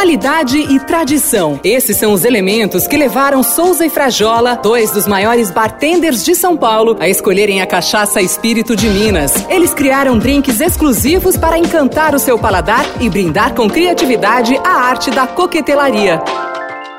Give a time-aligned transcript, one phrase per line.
[0.00, 1.60] Qualidade e tradição.
[1.62, 6.56] Esses são os elementos que levaram Souza e Frajola, dois dos maiores bartenders de São
[6.56, 9.34] Paulo, a escolherem a cachaça Espírito de Minas.
[9.50, 15.10] Eles criaram drinks exclusivos para encantar o seu paladar e brindar com criatividade a arte
[15.10, 16.22] da coquetelaria.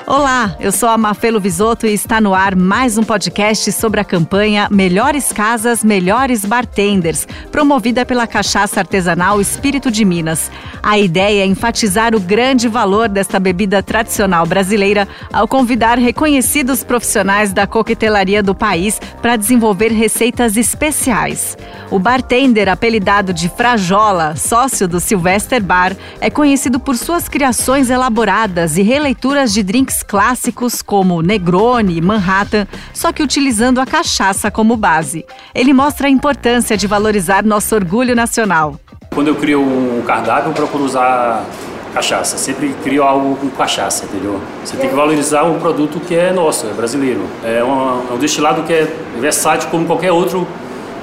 [0.08, 4.04] Olá, eu sou a Mafelo Visoto e está no ar mais um podcast sobre a
[4.04, 10.52] campanha Melhores Casas, Melhores Bartenders, promovida pela Cachaça Artesanal Espírito de Minas.
[10.82, 17.54] A ideia é enfatizar o grande valor desta bebida tradicional brasileira ao convidar reconhecidos profissionais
[17.54, 21.56] da coquetelaria do país para desenvolver receitas especiais.
[21.92, 28.78] O bartender, apelidado de Frajola, sócio do Sylvester Bar, é conhecido por suas criações elaboradas
[28.78, 34.78] e releituras de drinks clássicos como Negroni e Manhattan, só que utilizando a cachaça como
[34.78, 35.26] base.
[35.54, 38.80] Ele mostra a importância de valorizar nosso orgulho nacional.
[39.14, 41.46] Quando eu crio um cardápio, eu procuro usar
[41.94, 42.38] cachaça.
[42.38, 44.40] Sempre crio algo com cachaça, entendeu?
[44.64, 47.22] Você tem que valorizar um produto que é nosso, é brasileiro.
[47.44, 48.88] É, é um destilado que é
[49.20, 50.48] versátil como qualquer outro,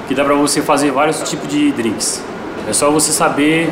[0.07, 2.23] que dá para você fazer vários tipos de drinks.
[2.67, 3.71] É só você saber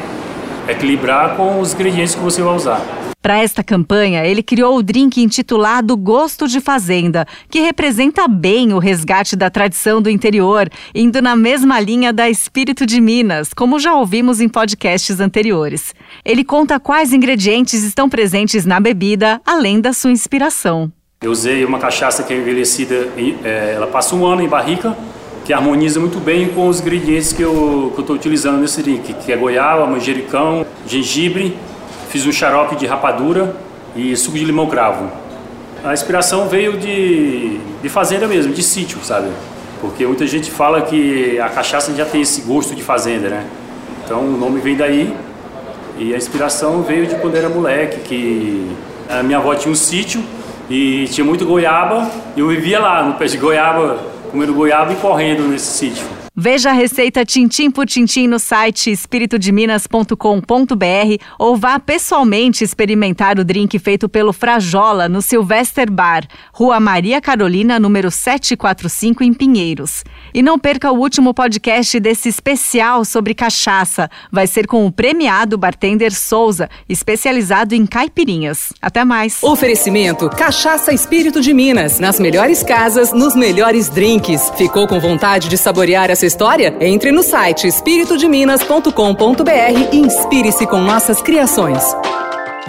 [0.68, 2.82] equilibrar com os ingredientes que você vai usar.
[3.28, 8.80] Para esta campanha, ele criou o drink intitulado Gosto de Fazenda, que representa bem o
[8.80, 13.94] resgate da tradição do interior, indo na mesma linha da Espírito de Minas, como já
[13.96, 15.94] ouvimos em podcasts anteriores.
[16.24, 20.90] Ele conta quais ingredientes estão presentes na bebida, além da sua inspiração.
[21.22, 23.10] Eu usei uma cachaça que é envelhecida,
[23.44, 24.98] é, ela passa um ano em barrica,
[25.44, 29.36] que harmoniza muito bem com os ingredientes que eu estou utilizando nesse drink, que é
[29.36, 31.58] goiaba, manjericão, gengibre
[32.10, 33.56] Fiz um xarope de rapadura
[33.96, 35.10] e suco de limão cravo.
[35.84, 39.30] A inspiração veio de, de fazenda mesmo, de sítio, sabe?
[39.82, 43.46] Porque muita gente fala que a cachaça já tem esse gosto de fazenda, né?
[44.04, 45.14] Então o nome vem daí
[46.00, 48.72] e a inspiração veio de quando era moleque, que
[49.10, 50.24] a minha avó tinha um sítio
[50.70, 53.98] e tinha muito goiaba e eu vivia lá no pé de goiaba,
[54.32, 56.06] comendo goiaba e correndo nesse sítio.
[56.40, 63.80] Veja a receita tintim por tintim no site espiritodeminas.com.br ou vá pessoalmente experimentar o drink
[63.80, 70.04] feito pelo Frajola no Sylvester Bar, Rua Maria Carolina, número 745, em Pinheiros.
[70.32, 74.08] E não perca o último podcast desse especial sobre cachaça.
[74.32, 78.72] Vai ser com o premiado bartender Souza, especializado em caipirinhas.
[78.80, 79.42] Até mais.
[79.42, 82.00] Oferecimento Cachaça Espírito de Minas.
[82.00, 84.52] Nas melhores casas, nos melhores drinks.
[84.56, 86.76] Ficou com vontade de saborear essa história?
[86.80, 91.84] Entre no site espiritodeminas.com.br e inspire-se com nossas criações.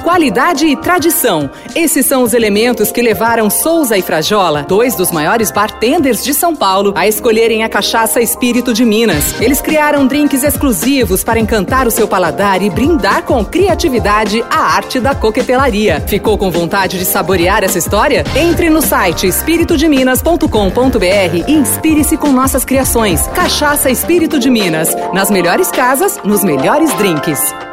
[0.03, 1.51] Qualidade e tradição.
[1.75, 6.55] Esses são os elementos que levaram Souza e Frajola, dois dos maiores bartenders de São
[6.55, 9.41] Paulo, a escolherem a cachaça Espírito de Minas.
[9.41, 15.01] Eles criaram drinks exclusivos para encantar o seu paladar e brindar com criatividade a arte
[15.01, 16.03] da coquetelaria.
[16.07, 18.25] Ficou com vontade de saborear essa história?
[18.37, 23.27] Entre no site espiritodeminas.com.br e inspire-se com nossas criações.
[23.29, 24.95] Cachaça Espírito de Minas.
[25.13, 27.68] Nas melhores casas, nos melhores drinks.